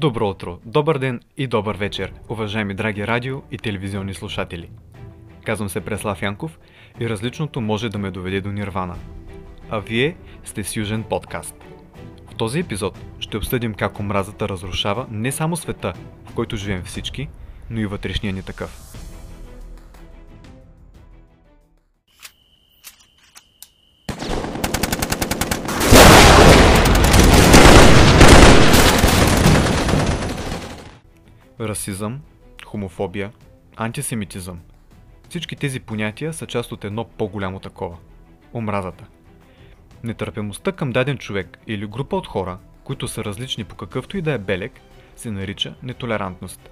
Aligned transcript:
Добро 0.00 0.28
утро, 0.28 0.58
добър 0.64 0.98
ден 0.98 1.20
и 1.36 1.46
добър 1.46 1.76
вечер, 1.76 2.12
уважаеми 2.28 2.74
драги 2.74 3.06
радио 3.06 3.42
и 3.50 3.58
телевизионни 3.58 4.14
слушатели. 4.14 4.70
Казвам 5.44 5.68
се 5.68 5.80
Преслав 5.80 6.22
Янков 6.22 6.58
и 7.00 7.08
различното 7.08 7.60
може 7.60 7.88
да 7.88 7.98
ме 7.98 8.10
доведе 8.10 8.40
до 8.40 8.52
нирвана. 8.52 8.96
А 9.70 9.78
вие 9.78 10.16
сте 10.44 10.64
с 10.64 10.76
Южен 10.76 11.02
подкаст. 11.02 11.54
В 12.32 12.34
този 12.34 12.60
епизод 12.60 12.98
ще 13.18 13.36
обсъдим 13.36 13.74
как 13.74 14.00
омразата 14.00 14.48
разрушава 14.48 15.06
не 15.10 15.32
само 15.32 15.56
света, 15.56 15.92
в 16.30 16.34
който 16.34 16.56
живеем 16.56 16.82
всички, 16.82 17.28
но 17.70 17.80
и 17.80 17.86
вътрешния 17.86 18.32
ни 18.32 18.42
такъв. 18.42 18.99
Расизъм, 31.60 32.20
хомофобия, 32.66 33.32
антисемитизъм. 33.76 34.60
Всички 35.28 35.56
тези 35.56 35.80
понятия 35.80 36.32
са 36.32 36.46
част 36.46 36.72
от 36.72 36.84
едно 36.84 37.04
по-голямо 37.04 37.60
такова– 37.60 37.96
омразата. 38.54 39.04
Нетърпимостта 40.04 40.72
към 40.72 40.92
даден 40.92 41.18
човек 41.18 41.58
или 41.66 41.86
група 41.86 42.16
от 42.16 42.26
хора, 42.26 42.58
които 42.84 43.08
са 43.08 43.24
различни 43.24 43.64
по 43.64 43.74
какъвто 43.74 44.16
и 44.16 44.22
да 44.22 44.32
е 44.32 44.38
белек, 44.38 44.80
се 45.16 45.30
нарича 45.30 45.74
нетолерантност. 45.82 46.70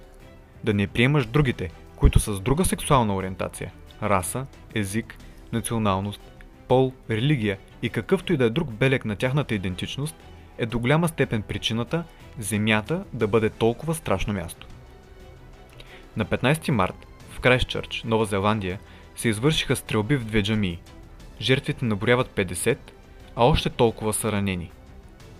Да 0.63 0.73
не 0.73 0.87
приемаш 0.87 1.25
другите, 1.25 1.71
които 1.95 2.19
са 2.19 2.33
с 2.33 2.41
друга 2.41 2.65
сексуална 2.65 3.15
ориентация, 3.15 3.71
раса, 4.03 4.45
език, 4.75 5.17
националност, 5.51 6.21
пол, 6.67 6.93
религия 7.09 7.57
и 7.81 7.89
какъвто 7.89 8.33
и 8.33 8.37
да 8.37 8.45
е 8.45 8.49
друг 8.49 8.71
белек 8.71 9.05
на 9.05 9.15
тяхната 9.15 9.55
идентичност, 9.55 10.15
е 10.57 10.65
до 10.65 10.79
голяма 10.79 11.07
степен 11.07 11.41
причината 11.41 12.03
Земята 12.39 13.03
да 13.13 13.27
бъде 13.27 13.49
толкова 13.49 13.95
страшно 13.95 14.33
място. 14.33 14.67
На 16.17 16.25
15 16.25 16.71
март 16.71 17.07
в 17.29 17.39
Крайстчърч, 17.39 18.03
Нова 18.05 18.25
Зеландия, 18.25 18.79
се 19.15 19.29
извършиха 19.29 19.75
стрелби 19.75 20.15
в 20.15 20.25
две 20.25 20.43
джамии. 20.43 20.79
Жертвите 21.41 21.85
наборяват 21.85 22.29
50, 22.35 22.77
а 23.35 23.45
още 23.45 23.69
толкова 23.69 24.13
са 24.13 24.31
ранени. 24.31 24.71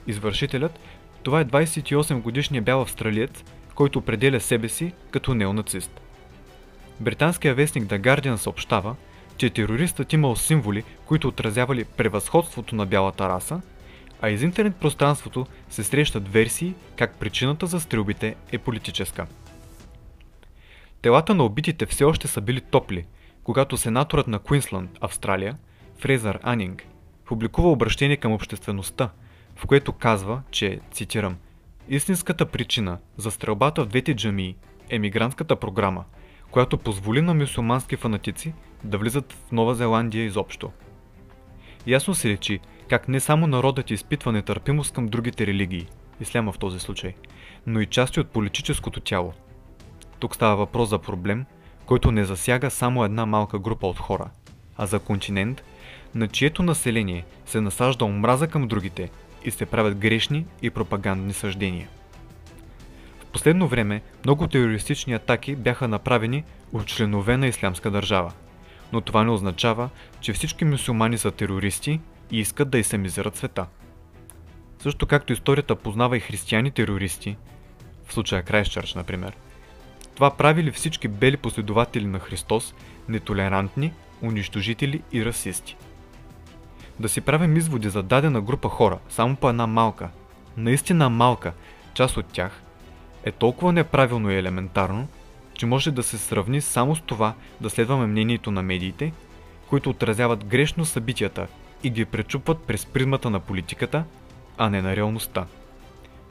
Извършителят, 0.07 0.79
това 1.23 1.39
е 1.39 1.45
28 1.45 2.21
годишният 2.21 2.65
бял 2.65 2.81
австралиец, 2.81 3.43
който 3.75 3.99
определя 3.99 4.39
себе 4.39 4.69
си 4.69 4.93
като 5.11 5.33
неонацист. 5.33 6.01
Британският 6.99 7.57
вестник 7.57 7.83
The 7.83 7.99
Guardian 7.99 8.35
съобщава, 8.35 8.95
че 9.37 9.49
терористът 9.49 10.13
имал 10.13 10.35
символи, 10.35 10.83
които 11.05 11.27
отразявали 11.27 11.83
превъзходството 11.83 12.75
на 12.75 12.85
бялата 12.85 13.29
раса, 13.29 13.61
а 14.21 14.29
из 14.29 14.41
интернет 14.41 14.75
пространството 14.75 15.45
се 15.69 15.83
срещат 15.83 16.31
версии 16.31 16.73
как 16.95 17.15
причината 17.19 17.67
за 17.67 17.79
стрелбите 17.79 18.35
е 18.51 18.57
политическа. 18.57 19.27
Телата 21.01 21.35
на 21.35 21.43
убитите 21.43 21.85
все 21.85 22.03
още 22.03 22.27
са 22.27 22.41
били 22.41 22.61
топли, 22.61 23.05
когато 23.43 23.77
сенаторът 23.77 24.27
на 24.27 24.39
Куинсланд, 24.39 24.97
Австралия, 25.01 25.57
Фрезър 25.97 26.39
Анинг, 26.43 26.87
публикува 27.25 27.71
обращение 27.71 28.17
към 28.17 28.31
обществеността, 28.31 29.09
в 29.55 29.65
което 29.65 29.93
казва, 29.93 30.41
че, 30.51 30.79
цитирам, 30.91 31.37
Истинската 31.89 32.45
причина 32.45 32.97
за 33.17 33.31
стрелбата 33.31 33.83
в 33.83 33.87
двете 33.87 34.15
джамии 34.15 34.55
е 34.89 34.99
мигрантската 34.99 35.55
програма, 35.55 36.05
която 36.51 36.77
позволи 36.77 37.21
на 37.21 37.33
мюсюлмански 37.33 37.95
фанатици 37.95 38.53
да 38.83 38.97
влизат 38.97 39.33
в 39.33 39.51
Нова 39.51 39.75
Зеландия 39.75 40.25
изобщо. 40.25 40.71
Ясно 41.87 42.15
се 42.15 42.29
речи 42.29 42.59
как 42.89 43.07
не 43.07 43.19
само 43.19 43.47
народът 43.47 43.91
изпитва 43.91 44.31
нетърпимост 44.31 44.93
към 44.93 45.07
другите 45.07 45.47
религии, 45.47 45.87
исляма 46.19 46.51
в 46.51 46.59
този 46.59 46.79
случай, 46.79 47.13
но 47.67 47.81
и 47.81 47.85
части 47.85 48.19
от 48.19 48.29
политическото 48.29 48.99
тяло– 48.99 49.33
тук 50.19 50.35
става 50.35 50.55
въпрос 50.55 50.89
за 50.89 50.99
проблем, 50.99 51.45
който 51.85 52.11
не 52.11 52.25
засяга 52.25 52.71
само 52.71 53.03
една 53.03 53.25
малка 53.25 53.59
група 53.59 53.87
от 53.87 53.99
хора, 53.99 54.29
а 54.77 54.85
за 54.85 54.99
континент, 54.99 55.63
на 56.15 56.27
чието 56.27 56.63
население 56.63 57.25
се 57.45 57.61
насажда 57.61 58.05
омраза 58.05 58.47
към 58.47 58.67
другите 58.67 59.09
и 59.43 59.51
се 59.51 59.65
правят 59.65 59.97
грешни 59.97 60.45
и 60.61 60.69
пропагандни 60.69 61.33
съждения. 61.33 61.87
В 63.19 63.25
последно 63.25 63.67
време 63.67 64.01
много 64.25 64.47
терористични 64.47 65.13
атаки 65.13 65.55
бяха 65.55 65.87
направени 65.87 66.43
от 66.73 66.85
членове 66.85 67.37
на 67.37 67.47
Ислямска 67.47 67.91
държава, 67.91 68.31
но 68.93 69.01
това 69.01 69.23
не 69.23 69.31
означава, 69.31 69.89
че 70.21 70.33
всички 70.33 70.65
мусулмани 70.65 71.17
са 71.17 71.31
терористи 71.31 71.99
и 72.31 72.39
искат 72.39 72.69
да 72.69 72.79
исламизират 72.79 73.35
света. 73.35 73.65
Също 74.79 75.07
както 75.07 75.33
историята 75.33 75.75
познава 75.75 76.17
и 76.17 76.19
християни 76.19 76.71
терористи, 76.71 77.37
в 78.05 78.13
случая 78.13 78.43
Крайстчърч, 78.43 78.95
например– 78.95 79.33
това 80.19 80.31
прави 80.31 80.63
ли 80.63 80.71
всички 80.71 81.07
бели 81.07 81.37
последователи 81.37 82.05
на 82.05 82.19
Христос 82.19 82.73
нетолерантни, 83.09 83.93
унищожители 84.21 85.01
и 85.11 85.25
расисти? 85.25 85.77
Да 86.99 87.09
си 87.09 87.21
правим 87.21 87.57
изводи 87.57 87.89
за 87.89 88.03
дадена 88.03 88.41
група 88.41 88.69
хора, 88.69 88.97
само 89.09 89.35
по 89.35 89.49
една 89.49 89.67
малка, 89.67 90.09
наистина 90.57 91.09
малка, 91.09 91.53
част 91.93 92.17
от 92.17 92.25
тях, 92.25 92.61
е 93.23 93.31
толкова 93.31 93.73
неправилно 93.73 94.31
и 94.31 94.35
елементарно, 94.35 95.07
че 95.53 95.65
може 95.65 95.91
да 95.91 96.03
се 96.03 96.17
сравни 96.17 96.61
само 96.61 96.95
с 96.95 97.01
това 97.01 97.33
да 97.61 97.69
следваме 97.69 98.07
мнението 98.07 98.51
на 98.51 98.61
медиите, 98.61 99.13
които 99.69 99.89
отразяват 99.89 100.45
грешно 100.45 100.85
събитията 100.85 101.47
и 101.83 101.89
ги 101.89 102.05
пречупват 102.05 102.63
през 102.63 102.85
призмата 102.85 103.29
на 103.29 103.39
политиката, 103.39 104.03
а 104.57 104.69
не 104.69 104.81
на 104.81 104.95
реалността. 104.95 105.45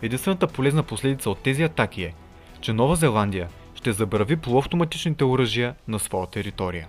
Единствената 0.03 0.47
полезна 0.47 0.82
последица 0.82 1.31
от 1.31 1.38
тези 1.38 1.62
атаки 1.62 2.03
е, 2.03 2.15
че 2.60 2.72
Нова 2.72 2.97
Зеландия 2.97 3.49
ще 3.88 3.93
забрави 3.93 4.37
полуавтоматичните 4.37 5.25
оръжия 5.25 5.75
на 5.88 5.99
своя 5.99 6.26
територия. 6.26 6.88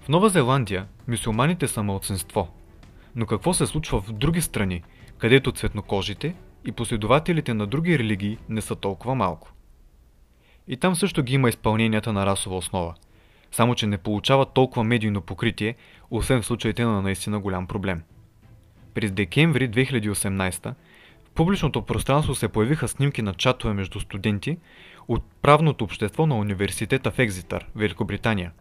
В 0.00 0.08
Нова 0.08 0.28
Зеландия 0.28 0.86
мюсюлманите 1.08 1.68
са 1.68 1.82
мълцинство. 1.82 2.48
Но 3.16 3.26
какво 3.26 3.54
се 3.54 3.66
случва 3.66 4.00
в 4.00 4.12
други 4.12 4.40
страни, 4.40 4.82
където 5.18 5.52
цветнокожите 5.52 6.34
и 6.64 6.72
последователите 6.72 7.54
на 7.54 7.66
други 7.66 7.98
религии 7.98 8.38
не 8.48 8.60
са 8.60 8.76
толкова 8.76 9.14
малко? 9.14 9.52
И 10.68 10.76
там 10.76 10.94
също 10.94 11.22
ги 11.22 11.34
има 11.34 11.48
изпълненията 11.48 12.12
на 12.12 12.26
расова 12.26 12.56
основа, 12.56 12.94
само 13.50 13.74
че 13.74 13.86
не 13.86 13.98
получават 13.98 14.54
толкова 14.54 14.84
медийно 14.84 15.20
покритие, 15.20 15.76
освен 16.10 16.42
в 16.42 16.46
случаите 16.46 16.84
на 16.84 17.02
наистина 17.02 17.40
голям 17.40 17.66
проблем– 17.66 18.02
през 18.94 19.12
декември 19.12 19.70
2018 19.70 20.74
в 21.24 21.30
публичното 21.34 21.82
пространство 21.82 22.34
се 22.34 22.48
появиха 22.48 22.88
снимки 22.88 23.22
на 23.22 23.34
чатове 23.34 23.74
между 23.74 24.00
студенти 24.00 24.58
от 25.08 25.24
правното 25.42 25.84
общество 25.84 26.26
на 26.26 26.38
университета 26.38 27.10
в 27.10 27.18
Екзитър, 27.18 27.66
Великобритания. 27.76 28.52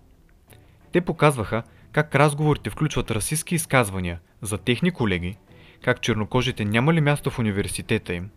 Те 0.92 1.02
показваха 1.02 1.64
как 1.92 2.16
разговорите 2.16 2.70
включват 2.70 3.12
расистски 3.12 3.56
изказвания 3.56 4.20
за 4.42 4.58
техни 4.58 4.92
колеги, 4.92 5.38
как 5.84 6.02
чернокожите 6.02 6.66
нямали 6.66 7.02
място 7.02 7.30
в 7.30 7.40
университета 7.40 8.14
им, 8.14 8.30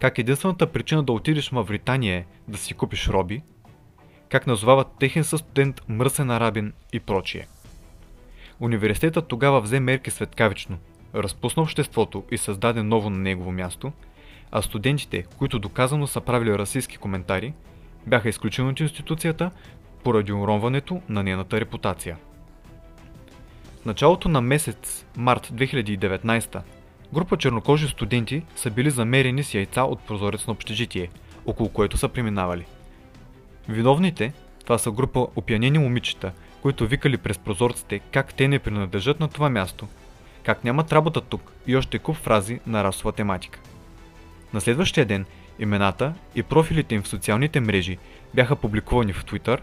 как 0.00 0.18
единствената 0.18 0.72
причина 0.72 1.02
да 1.02 1.12
отидеш 1.12 1.48
в 1.48 1.52
Мавритания 1.52 2.16
е 2.16 2.24
да 2.48 2.58
си 2.58 2.74
купиш 2.74 3.08
роби, 3.08 3.42
как 4.28 4.46
назовават 4.46 4.88
техен 5.00 5.24
студент 5.24 5.80
мръсен 5.88 6.30
арабин 6.30 6.72
и 6.92 7.00
прочие. 7.00 7.46
Университетът 8.60 9.28
тогава 9.28 9.60
взе 9.60 9.80
мерки 9.80 10.10
светкавично– 10.10 10.78
разпусна 11.14 11.62
обществото 11.62 12.24
и 12.30 12.38
създаде 12.38 12.82
ново 12.82 13.10
на 13.10 13.18
негово 13.18 13.52
място, 13.52 13.92
а 14.52 14.62
студентите, 14.62 15.24
които 15.38 15.58
доказано 15.58 16.06
са 16.06 16.20
правили 16.20 16.58
расистски 16.58 16.96
коментари, 16.96 17.52
бяха 18.06 18.28
изключени 18.28 18.70
от 18.70 18.80
институцията 18.80 19.50
поради 20.04 20.32
уронването 20.32 21.02
на 21.08 21.22
нейната 21.22 21.60
репутация. 21.60 22.16
В 23.82 23.84
началото 23.84 24.28
на 24.28 24.40
месец 24.40 25.06
март 25.16 25.46
2019 25.46 26.62
група 27.12 27.36
чернокожи 27.36 27.88
студенти 27.88 28.42
са 28.56 28.70
били 28.70 28.90
замерени 28.90 29.42
с 29.42 29.54
яйца 29.54 29.82
от 29.82 30.00
прозорец 30.00 30.46
на 30.46 30.52
общежитие, 30.52 31.10
около 31.46 31.68
което 31.68 31.96
са 31.96 32.08
преминавали. 32.08 32.66
Виновните, 33.68 34.32
това 34.64 34.78
са 34.78 34.90
група 34.90 35.26
опиянени 35.36 35.78
момичета, 35.78 36.32
които 36.62 36.86
викали 36.86 37.16
през 37.16 37.38
прозорците 37.38 37.98
как 37.98 38.34
те 38.34 38.48
не 38.48 38.58
принадлежат 38.58 39.20
на 39.20 39.28
това 39.28 39.50
място– 39.50 39.88
как 40.48 40.64
нямат 40.64 40.92
работа 40.92 41.20
тук 41.20 41.52
и 41.66 41.76
още 41.76 41.98
куп 41.98 42.16
фрази 42.16 42.60
на 42.66 42.84
расова 42.84 43.12
тематика. 43.12 43.60
На 44.54 44.60
следващия 44.60 45.06
ден 45.06 45.24
имената 45.58 46.14
и 46.34 46.42
профилите 46.42 46.94
им 46.94 47.02
в 47.02 47.08
социалните 47.08 47.60
мрежи 47.60 47.98
бяха 48.34 48.56
публикувани 48.56 49.12
в 49.12 49.24
Twitter, 49.24 49.60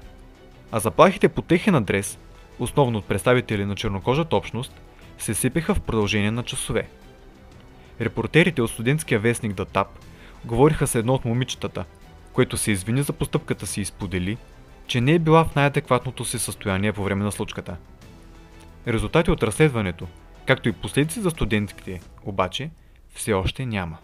а 0.72 0.80
заплахите 0.80 1.30
по 1.30 1.42
техен 1.42 1.76
адрес, 1.76 2.20
основно 2.60 2.98
от 2.98 3.06
представители 3.06 3.66
на 3.66 3.76
чернокожата 3.76 4.36
общност, 4.36 4.82
се 5.18 5.34
сипеха 5.34 5.76
в 5.76 5.80
продължение 5.80 6.32
на 6.32 6.44
часове. 6.44 6.88
Репортерите 8.02 8.62
от 8.62 8.70
студентския 8.70 9.20
вестник 9.20 9.54
Датап 9.54 9.88
говориха 10.46 10.88
с 10.88 10.96
едно 10.96 11.14
от 11.14 11.26
момичетата, 11.26 11.86
което 12.34 12.58
се 12.58 12.72
извини 12.72 13.02
за 13.02 13.14
постъпката 13.14 13.68
си 13.68 13.82
и 13.82 13.86
сподели, 13.86 14.38
че 14.88 15.02
не 15.02 15.14
е 15.14 15.20
била 15.20 15.46
в 15.46 15.56
най-адекватното 15.56 16.26
си 16.26 16.40
състояние 16.40 16.94
по 16.94 17.04
време 17.04 17.24
на 17.24 17.32
случката. 17.32 17.76
Резултати 18.88 19.32
от 19.32 19.44
разследването 19.44 20.08
както 20.48 20.70
и 20.70 20.74
последици 20.74 21.20
за 21.20 21.30
студентите, 21.30 22.02
обаче 22.26 22.70
все 23.10 23.34
още 23.34 23.66
няма. 23.66 23.98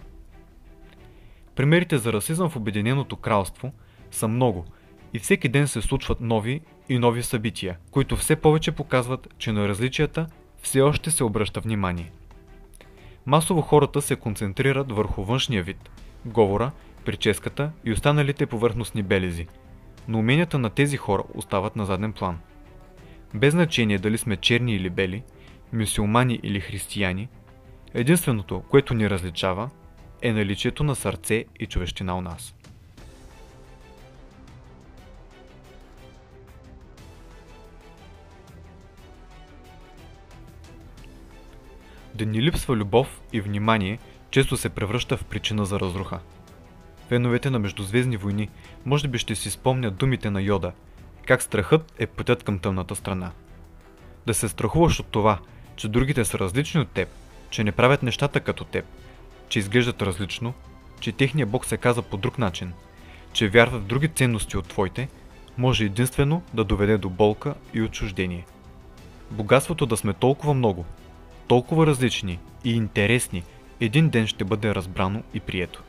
Примерите 1.55 1.97
за 1.97 2.13
расизъм 2.13 2.49
в 2.49 2.55
Обединеното 2.55 3.15
кралство 3.15 3.71
са 4.11 4.27
много 4.27 4.65
и 5.13 5.19
всеки 5.19 5.49
ден 5.49 5.67
се 5.67 5.81
случват 5.81 6.21
нови 6.21 6.61
и 6.89 6.99
нови 6.99 7.23
събития, 7.23 7.77
които 7.91 8.15
все 8.15 8.35
повече 8.35 8.71
показват, 8.71 9.33
че 9.37 9.51
на 9.51 9.67
различията 9.67 10.27
все 10.61 10.81
още 10.81 11.11
се 11.11 11.23
обръща 11.23 11.59
внимание. 11.59 12.11
Масово 13.25 13.61
хората 13.61 14.01
се 14.01 14.15
концентрират 14.15 14.91
върху 14.91 15.23
външния 15.23 15.63
вид, 15.63 15.89
говора, 16.25 16.71
прическата 17.05 17.71
и 17.85 17.91
останалите 17.91 18.45
повърхностни 18.45 19.03
белези, 19.03 19.47
но 20.07 20.19
уменията 20.19 20.57
на 20.57 20.69
тези 20.69 20.97
хора 20.97 21.23
остават 21.33 21.75
на 21.75 21.85
заден 21.85 22.13
план. 22.13 22.39
Без 23.33 23.51
значение 23.51 23.97
дали 23.97 24.17
сме 24.17 24.37
черни 24.37 24.75
или 24.75 24.89
бели, 24.89 25.23
мюсюлмани 25.73 26.39
или 26.43 26.59
християни, 26.59 27.29
единственото, 27.93 28.63
което 28.69 28.93
ни 28.93 29.09
различава, 29.09 29.69
е 30.21 30.33
наличието 30.33 30.83
на 30.83 30.95
сърце 30.95 31.45
и 31.59 31.65
човещина 31.65 32.17
у 32.17 32.21
нас. 32.21 32.55
Да 42.15 42.25
ни 42.25 42.41
липсва 42.41 42.75
любов 42.75 43.21
и 43.33 43.41
внимание 43.41 43.99
често 44.31 44.57
се 44.57 44.69
превръща 44.69 45.17
в 45.17 45.25
причина 45.25 45.65
за 45.65 45.79
разруха. 45.79 46.19
Феновете 47.07 47.49
на 47.49 47.59
Междузвездни 47.59 48.17
войни 48.17 48.49
може 48.85 49.07
би 49.07 49.17
ще 49.17 49.35
си 49.35 49.51
спомнят 49.51 49.95
думите 49.95 50.29
на 50.29 50.41
Йода, 50.41 50.71
как 51.25 51.41
страхът 51.41 51.93
е 51.99 52.07
пътят 52.07 52.43
към 52.43 52.59
тъмната 52.59 52.95
страна. 52.95 53.31
Да 54.25 54.33
се 54.33 54.49
страхуваш 54.49 54.99
от 54.99 55.07
това, 55.07 55.39
че 55.81 55.87
другите 55.87 56.25
са 56.25 56.39
различни 56.39 56.81
от 56.81 56.89
теб, 56.89 57.09
че 57.49 57.63
не 57.63 57.71
правят 57.71 58.03
нещата 58.03 58.39
като 58.39 58.63
теб, 58.63 58.85
че 59.49 59.59
изглеждат 59.59 60.01
различно, 60.01 60.53
че 60.99 61.11
техния 61.11 61.45
Бог 61.45 61.65
се 61.65 61.77
каза 61.77 62.01
по 62.01 62.17
друг 62.17 62.37
начин, 62.37 62.73
че 63.33 63.47
вярват 63.47 63.81
в 63.81 63.85
други 63.85 64.07
ценности 64.07 64.57
от 64.57 64.67
твоите, 64.67 65.09
може 65.57 65.85
единствено 65.85 66.41
да 66.53 66.63
доведе 66.63 66.97
до 66.97 67.09
болка 67.09 67.55
и 67.73 67.81
отчуждение. 67.81 68.45
Богатството 69.31 69.85
да 69.85 69.97
сме 69.97 70.13
толкова 70.13 70.53
много, 70.53 70.85
толкова 71.47 71.87
различни 71.87 72.39
и 72.63 72.75
интересни, 72.75 73.43
един 73.79 74.09
ден 74.09 74.27
ще 74.27 74.43
бъде 74.43 74.75
разбрано 74.75 75.23
и 75.33 75.39
прието. 75.39 75.83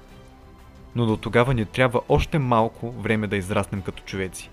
Но 0.94 1.06
до 1.06 1.16
тогава 1.16 1.54
ни 1.54 1.66
трябва 1.66 2.00
още 2.08 2.38
малко 2.38 2.90
време 2.90 3.26
да 3.26 3.36
израснем 3.36 3.82
като 3.82 4.02
човеци. 4.02 4.50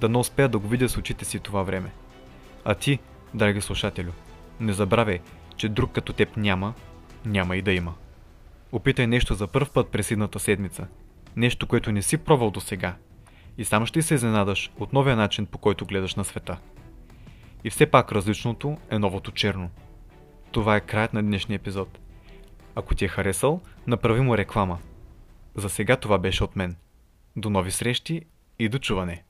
Да 0.00 0.08
не 0.08 0.18
успея 0.18 0.48
да 0.48 0.58
го 0.58 0.68
видя 0.68 0.88
с 0.88 0.96
очите 0.96 1.24
си 1.24 1.38
това 1.38 1.62
време. 1.62 1.90
А 2.64 2.74
ти, 2.74 2.98
драги 3.34 3.60
слушателю, 3.60 4.10
не 4.60 4.72
забравяй, 4.72 5.20
че 5.56 5.68
друг 5.68 5.92
като 5.92 6.12
теб 6.12 6.36
няма, 6.36 6.74
няма 7.24 7.56
и 7.56 7.62
да 7.62 7.72
има. 7.72 7.94
Опитай 8.72 9.06
нещо 9.06 9.34
за 9.34 9.46
първ 9.46 9.66
път 9.74 9.88
през 9.88 10.10
едната 10.10 10.38
седмица. 10.38 10.86
Нещо, 11.36 11.66
което 11.66 11.92
не 11.92 12.02
си 12.02 12.18
пробвал 12.18 12.50
до 12.50 12.60
сега. 12.60 12.96
И 13.58 13.64
сам 13.64 13.86
ще 13.86 14.02
се 14.02 14.14
изненадаш 14.14 14.72
от 14.78 14.92
новия 14.92 15.16
начин, 15.16 15.46
по 15.46 15.58
който 15.58 15.86
гледаш 15.86 16.14
на 16.14 16.24
света. 16.24 16.58
И 17.64 17.70
все 17.70 17.86
пак 17.86 18.12
различното 18.12 18.78
е 18.90 18.98
новото 18.98 19.32
черно. 19.32 19.70
Това 20.52 20.76
е 20.76 20.80
краят 20.80 21.12
на 21.12 21.22
днешния 21.22 21.56
епизод. 21.56 21.98
Ако 22.74 22.94
ти 22.94 23.04
е 23.04 23.08
харесал, 23.08 23.60
направи 23.86 24.20
му 24.20 24.36
реклама. 24.36 24.78
За 25.54 25.68
сега 25.68 25.96
това 25.96 26.18
беше 26.18 26.44
от 26.44 26.56
мен. 26.56 26.76
До 27.36 27.50
нови 27.50 27.70
срещи 27.70 28.22
и 28.58 28.68
до 28.68 28.78
чуване! 28.78 29.24